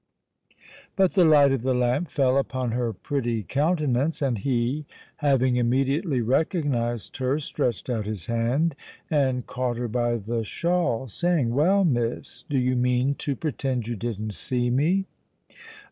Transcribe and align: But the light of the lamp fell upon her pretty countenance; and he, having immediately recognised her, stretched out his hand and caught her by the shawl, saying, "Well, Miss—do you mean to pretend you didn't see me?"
But 0.95 1.13
the 1.13 1.25
light 1.25 1.51
of 1.51 1.61
the 1.61 1.75
lamp 1.75 2.09
fell 2.09 2.39
upon 2.39 2.71
her 2.71 2.91
pretty 2.91 3.43
countenance; 3.43 4.19
and 4.19 4.39
he, 4.39 4.87
having 5.17 5.57
immediately 5.57 6.21
recognised 6.21 7.17
her, 7.17 7.37
stretched 7.37 7.87
out 7.87 8.05
his 8.07 8.25
hand 8.25 8.75
and 9.11 9.45
caught 9.45 9.77
her 9.77 9.87
by 9.87 10.17
the 10.17 10.43
shawl, 10.43 11.07
saying, 11.07 11.51
"Well, 11.53 11.83
Miss—do 11.83 12.57
you 12.57 12.75
mean 12.75 13.13
to 13.19 13.35
pretend 13.35 13.87
you 13.87 13.95
didn't 13.95 14.31
see 14.33 14.71
me?" 14.71 15.05